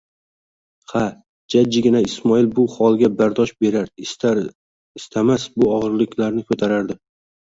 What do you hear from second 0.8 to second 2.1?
Ha, jajjigana